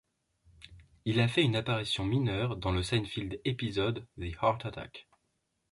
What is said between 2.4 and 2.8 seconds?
dans